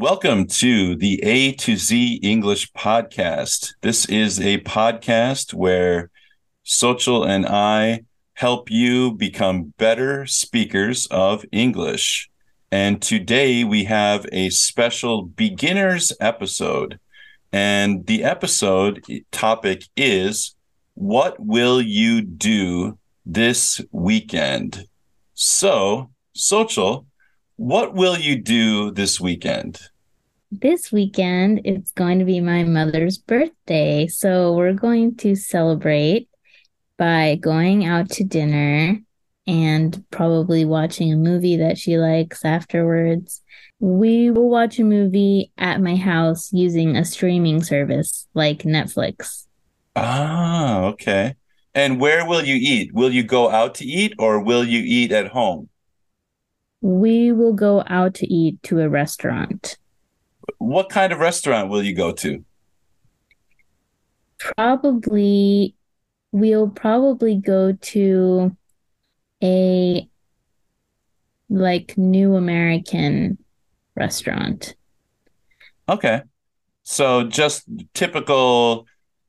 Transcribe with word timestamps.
Welcome 0.00 0.46
to 0.46 0.96
the 0.96 1.22
A 1.22 1.52
to 1.56 1.76
Z 1.76 2.20
English 2.22 2.72
podcast. 2.72 3.74
This 3.82 4.06
is 4.06 4.40
a 4.40 4.60
podcast 4.60 5.52
where 5.52 6.08
Sushil 6.64 7.28
and 7.28 7.44
I 7.44 8.04
help 8.32 8.70
you 8.70 9.12
become 9.12 9.74
better 9.76 10.24
speakers 10.24 11.06
of 11.08 11.44
English. 11.52 12.30
And 12.72 13.02
today 13.02 13.62
we 13.62 13.84
have 13.84 14.24
a 14.32 14.48
special 14.48 15.20
beginners 15.20 16.14
episode. 16.18 16.98
And 17.52 18.06
the 18.06 18.24
episode 18.24 19.04
topic 19.30 19.82
is 19.98 20.56
What 20.94 21.38
will 21.38 21.82
you 21.82 22.22
do 22.22 22.98
this 23.26 23.82
weekend? 23.92 24.86
So, 25.34 26.08
Sushil, 26.34 27.04
what 27.56 27.92
will 27.92 28.16
you 28.16 28.36
do 28.36 28.90
this 28.90 29.20
weekend? 29.20 29.78
This 30.52 30.90
weekend, 30.90 31.60
it's 31.64 31.92
going 31.92 32.18
to 32.18 32.24
be 32.24 32.40
my 32.40 32.64
mother's 32.64 33.18
birthday. 33.18 34.08
So 34.08 34.52
we're 34.54 34.72
going 34.72 35.14
to 35.18 35.36
celebrate 35.36 36.28
by 36.96 37.36
going 37.36 37.84
out 37.84 38.10
to 38.10 38.24
dinner 38.24 38.98
and 39.46 40.04
probably 40.10 40.64
watching 40.64 41.12
a 41.12 41.16
movie 41.16 41.56
that 41.56 41.78
she 41.78 41.98
likes 41.98 42.44
afterwards. 42.44 43.42
We 43.78 44.30
will 44.32 44.50
watch 44.50 44.80
a 44.80 44.84
movie 44.84 45.52
at 45.56 45.80
my 45.80 45.94
house 45.94 46.52
using 46.52 46.96
a 46.96 47.04
streaming 47.04 47.62
service 47.62 48.26
like 48.34 48.64
Netflix. 48.64 49.46
Ah, 49.94 50.80
okay. 50.86 51.36
And 51.76 52.00
where 52.00 52.26
will 52.26 52.44
you 52.44 52.56
eat? 52.56 52.92
Will 52.92 53.12
you 53.12 53.22
go 53.22 53.50
out 53.50 53.76
to 53.76 53.84
eat 53.84 54.14
or 54.18 54.42
will 54.42 54.64
you 54.64 54.82
eat 54.84 55.12
at 55.12 55.28
home? 55.28 55.68
We 56.80 57.30
will 57.30 57.52
go 57.52 57.84
out 57.86 58.14
to 58.14 58.26
eat 58.26 58.60
to 58.64 58.80
a 58.80 58.88
restaurant. 58.88 59.78
What 60.58 60.88
kind 60.88 61.12
of 61.12 61.18
restaurant 61.18 61.68
will 61.68 61.82
you 61.82 61.94
go 61.94 62.12
to? 62.12 62.44
Probably, 64.38 65.74
we'll 66.32 66.68
probably 66.68 67.36
go 67.36 67.72
to 67.72 68.56
a 69.42 70.08
like 71.48 71.96
new 71.98 72.36
American 72.36 73.38
restaurant. 73.94 74.74
Okay. 75.88 76.22
So 76.82 77.24
just 77.24 77.64
typical 77.94 78.86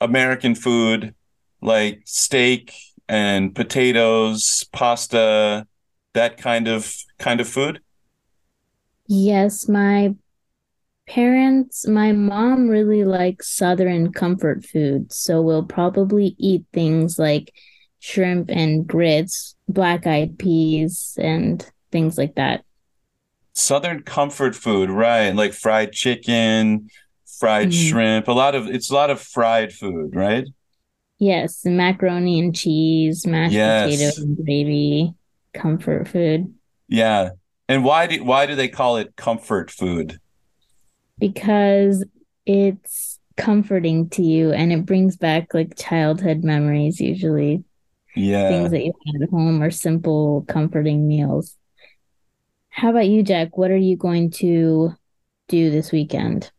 American 0.00 0.54
food 0.54 1.14
like 1.60 2.02
steak 2.04 2.72
and 3.08 3.54
potatoes, 3.54 4.64
pasta, 4.72 5.66
that 6.12 6.36
kind 6.36 6.68
of 6.68 6.94
kind 7.18 7.40
of 7.40 7.48
food? 7.48 7.80
Yes, 9.06 9.68
my 9.68 10.14
parents, 11.06 11.86
my 11.86 12.12
mom 12.12 12.68
really 12.68 13.04
likes 13.04 13.48
southern 13.50 14.12
comfort 14.12 14.64
food, 14.64 15.12
so 15.12 15.42
we'll 15.42 15.64
probably 15.64 16.34
eat 16.38 16.64
things 16.72 17.18
like 17.18 17.52
shrimp 18.00 18.50
and 18.50 18.86
grits, 18.86 19.54
black 19.68 20.06
eyed 20.06 20.38
peas 20.38 21.16
and 21.20 21.66
things 21.90 22.18
like 22.18 22.34
that. 22.34 22.64
Southern 23.54 24.02
comfort 24.02 24.54
food, 24.54 24.90
right? 24.90 25.30
Like 25.30 25.52
fried 25.52 25.92
chicken, 25.92 26.88
fried 27.38 27.68
mm-hmm. 27.68 27.88
shrimp, 27.88 28.28
a 28.28 28.32
lot 28.32 28.54
of 28.54 28.66
it's 28.66 28.90
a 28.90 28.94
lot 28.94 29.10
of 29.10 29.20
fried 29.20 29.72
food, 29.72 30.14
right? 30.14 30.46
Yes, 31.18 31.64
macaroni 31.64 32.40
and 32.40 32.54
cheese, 32.54 33.26
mashed 33.26 33.54
yes. 33.54 33.90
potato 33.90 34.22
and 34.22 34.44
gravy 34.44 35.14
comfort 35.54 36.08
food. 36.08 36.52
Yeah. 36.88 37.30
And 37.68 37.84
why 37.84 38.06
do 38.06 38.22
why 38.24 38.46
do 38.46 38.54
they 38.54 38.68
call 38.68 38.96
it 38.96 39.16
comfort 39.16 39.70
food? 39.70 40.18
Because 41.18 42.04
it's 42.46 43.18
comforting 43.36 44.08
to 44.10 44.22
you 44.22 44.52
and 44.52 44.72
it 44.72 44.86
brings 44.86 45.16
back 45.16 45.54
like 45.54 45.76
childhood 45.76 46.44
memories 46.44 47.00
usually. 47.00 47.64
Yeah. 48.14 48.48
Things 48.48 48.70
that 48.70 48.84
you 48.84 48.92
had 49.06 49.22
at 49.22 49.30
home 49.30 49.62
or 49.62 49.70
simple 49.70 50.44
comforting 50.48 51.08
meals. 51.08 51.56
How 52.68 52.90
about 52.90 53.08
you, 53.08 53.22
Jack? 53.22 53.56
What 53.56 53.70
are 53.70 53.76
you 53.76 53.96
going 53.96 54.30
to 54.32 54.92
do 55.48 55.70
this 55.70 55.92
weekend? 55.92 56.50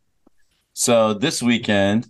So 0.72 1.14
this 1.14 1.42
weekend 1.42 2.06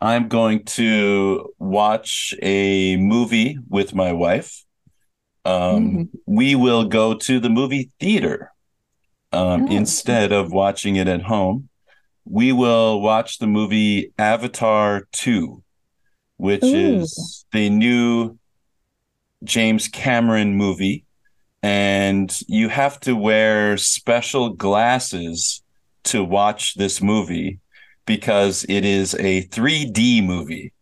I'm 0.00 0.28
going 0.28 0.64
to 0.64 1.52
watch 1.58 2.34
a 2.42 2.96
movie 2.96 3.58
with 3.68 3.94
my 3.94 4.12
wife 4.12 4.64
um, 5.48 5.90
mm-hmm. 5.90 6.02
we 6.26 6.54
will 6.54 6.84
go 6.84 7.14
to 7.14 7.40
the 7.40 7.48
movie 7.48 7.90
theater 7.98 8.52
um, 9.32 9.64
oh. 9.64 9.72
instead 9.72 10.30
of 10.30 10.52
watching 10.52 10.96
it 10.96 11.08
at 11.08 11.22
home. 11.22 11.67
We 12.30 12.52
will 12.52 13.00
watch 13.00 13.38
the 13.38 13.46
movie 13.46 14.12
Avatar 14.18 15.08
2, 15.12 15.62
which 16.36 16.62
Ooh. 16.62 17.00
is 17.00 17.46
the 17.52 17.70
new 17.70 18.38
James 19.44 19.88
Cameron 19.88 20.54
movie. 20.54 21.04
And 21.62 22.36
you 22.46 22.68
have 22.68 23.00
to 23.00 23.16
wear 23.16 23.76
special 23.76 24.50
glasses 24.50 25.62
to 26.04 26.22
watch 26.22 26.74
this 26.74 27.02
movie 27.02 27.60
because 28.06 28.64
it 28.68 28.84
is 28.84 29.14
a 29.14 29.46
3D 29.48 30.24
movie. 30.24 30.72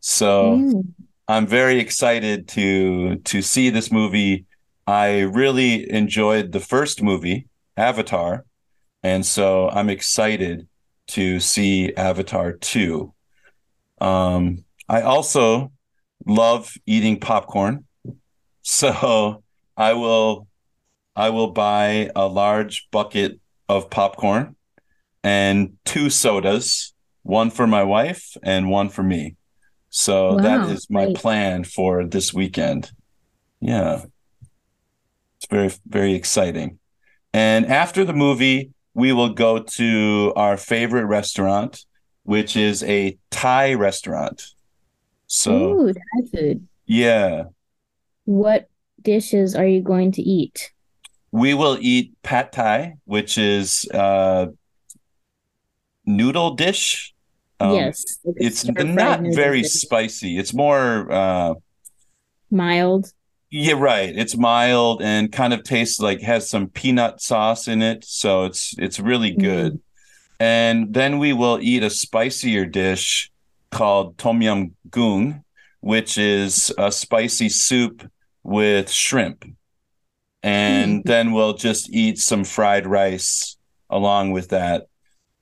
So 0.00 0.56
mm. 0.56 0.86
I'm 1.28 1.46
very 1.46 1.78
excited 1.78 2.48
to 2.48 3.16
to 3.16 3.42
see 3.42 3.70
this 3.70 3.92
movie. 3.92 4.46
I 4.86 5.20
really 5.20 5.90
enjoyed 5.90 6.52
the 6.52 6.60
first 6.60 7.02
movie, 7.02 7.46
Avatar, 7.76 8.46
and 9.02 9.24
so 9.24 9.68
I'm 9.68 9.90
excited 9.90 10.66
to 11.08 11.40
see 11.40 11.94
Avatar 11.94 12.52
2. 12.52 13.12
Um, 14.00 14.64
I 14.88 15.02
also 15.02 15.72
love 16.26 16.72
eating 16.86 17.20
popcorn. 17.20 17.84
So 18.70 19.42
I 19.78 19.94
will 19.94 20.46
I 21.16 21.30
will 21.30 21.52
buy 21.52 22.10
a 22.14 22.26
large 22.26 22.86
bucket 22.90 23.40
of 23.66 23.88
popcorn 23.88 24.56
and 25.24 25.78
two 25.86 26.10
sodas, 26.10 26.92
one 27.22 27.50
for 27.50 27.66
my 27.66 27.82
wife 27.82 28.36
and 28.42 28.68
one 28.68 28.90
for 28.90 29.02
me. 29.02 29.36
So 29.90 30.34
wow, 30.34 30.42
that 30.42 30.68
is 30.70 30.88
my 30.90 31.06
great. 31.06 31.16
plan 31.16 31.64
for 31.64 32.04
this 32.04 32.34
weekend. 32.34 32.90
Yeah. 33.60 34.04
It's 35.38 35.46
very, 35.50 35.70
very 35.86 36.14
exciting. 36.14 36.78
And 37.32 37.66
after 37.66 38.04
the 38.04 38.12
movie, 38.12 38.70
we 38.98 39.12
will 39.12 39.28
go 39.28 39.60
to 39.60 40.32
our 40.34 40.56
favorite 40.56 41.04
restaurant, 41.04 41.84
which 42.24 42.56
is 42.56 42.82
a 42.82 43.16
Thai 43.30 43.74
restaurant. 43.74 44.42
So, 45.28 45.52
Ooh, 45.54 45.92
Thai 45.92 46.28
food. 46.32 46.66
Yeah. 46.84 47.44
What 48.24 48.68
dishes 49.00 49.54
are 49.54 49.66
you 49.66 49.82
going 49.82 50.10
to 50.12 50.22
eat? 50.22 50.72
We 51.30 51.54
will 51.54 51.78
eat 51.80 52.12
pad 52.24 52.50
thai, 52.50 52.94
which 53.04 53.38
is 53.38 53.86
a 53.92 54.48
noodle 56.04 56.54
dish 56.54 57.14
um, 57.60 57.74
yes, 57.74 58.18
it's 58.24 58.64
not 58.64 59.20
very 59.20 59.64
spicy. 59.64 60.38
It's 60.38 60.54
more 60.54 61.10
uh, 61.10 61.54
mild. 62.50 63.12
Yeah, 63.50 63.74
right. 63.74 64.14
It's 64.14 64.36
mild 64.36 65.00
and 65.02 65.32
kind 65.32 65.52
of 65.52 65.62
tastes 65.64 66.00
like 66.00 66.20
has 66.20 66.48
some 66.48 66.68
peanut 66.68 67.20
sauce 67.22 67.66
in 67.66 67.80
it, 67.82 68.04
so 68.04 68.44
it's 68.44 68.74
it's 68.78 69.00
really 69.00 69.30
mm-hmm. 69.30 69.42
good. 69.42 69.72
Mm. 69.74 69.80
And 70.40 70.94
then 70.94 71.18
we 71.18 71.32
will 71.32 71.58
eat 71.60 71.82
a 71.82 71.90
spicier 71.90 72.64
dish 72.66 73.30
called 73.70 74.18
tom 74.18 74.42
yum 74.42 74.74
goong, 74.90 75.42
which 75.80 76.18
is 76.18 76.72
a 76.78 76.92
spicy 76.92 77.48
soup 77.48 78.08
with 78.42 78.90
shrimp. 78.90 79.44
And 80.42 81.00
mm. 81.02 81.06
then 81.06 81.32
we'll 81.32 81.54
just 81.54 81.90
eat 81.90 82.18
some 82.18 82.44
fried 82.44 82.86
rice 82.86 83.56
along 83.90 84.32
with 84.32 84.50
that 84.50 84.86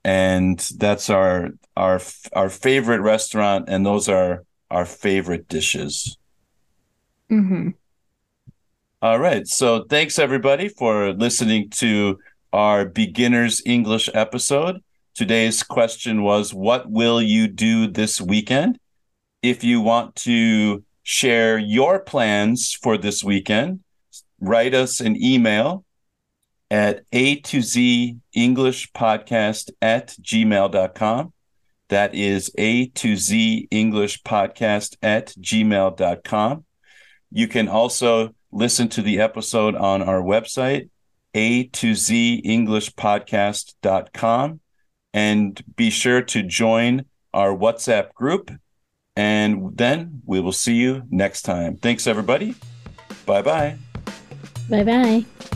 and 0.06 0.61
that's 0.76 1.11
our 1.11 1.50
our 1.76 2.00
our 2.32 2.49
favorite 2.49 3.00
restaurant 3.00 3.69
and 3.69 3.85
those 3.85 4.09
are 4.09 4.44
our 4.70 4.87
favorite 4.87 5.49
dishes 5.49 6.17
mm-hmm. 7.29 7.70
All 9.06 9.20
right 9.20 9.47
so 9.47 9.85
thanks 9.85 10.19
everybody 10.19 10.69
for 10.69 11.12
listening 11.12 11.70
to 11.79 12.19
our 12.53 12.85
beginner's 12.85 13.62
English 13.64 14.11
episode. 14.12 14.82
Today's 15.14 15.62
question 15.62 16.25
was 16.25 16.53
What 16.53 16.91
will 16.91 17.23
you 17.23 17.47
do 17.47 17.87
this 17.87 18.20
weekend? 18.20 18.81
If 19.44 19.62
you 19.62 19.81
want 19.81 20.17
to 20.26 20.82
share 21.05 21.56
your 21.56 22.00
plans 22.00 22.73
for 22.73 22.99
this 22.99 23.23
weekend, 23.23 23.85
write 24.41 24.75
us 24.75 24.99
an 24.99 25.23
email 25.23 25.85
at 26.69 27.05
a 27.12 27.37
to 27.43 27.62
z 27.62 28.17
english 28.35 28.91
podcast 28.91 29.70
at 29.81 30.17
gmail.com 30.20 31.32
that 31.91 32.12
is 32.12 32.50
a 32.59 32.88
to 32.88 33.17
z 33.17 33.69
english 33.70 34.20
podcast 34.25 34.97
at 35.00 35.29
gmail.com 35.29 36.64
you 37.31 37.47
can 37.47 37.69
also 37.69 38.35
listen 38.56 38.88
to 38.88 39.03
the 39.03 39.20
episode 39.20 39.75
on 39.75 40.03
our 40.03 40.20
website 40.20 40.88
a 41.35 41.64
to 41.64 41.94
z 41.94 42.37
english 42.44 42.94
podcast.com 42.94 44.61
and 45.17 45.62
be 45.76 45.88
sure 45.91 46.20
to 46.20 46.43
join 46.43 47.05
our 47.32 47.56
whatsapp 47.56 48.12
group. 48.14 48.50
And 49.17 49.76
then 49.76 50.20
we 50.26 50.41
will 50.41 50.53
see 50.53 50.75
you 50.75 51.05
next 51.11 51.43
time. 51.43 51.76
Thanks 51.76 52.06
everybody. 52.06 52.55
Bye 53.25 53.43
bye 53.43 53.76
Bye 54.69 54.85
bye. 54.85 55.56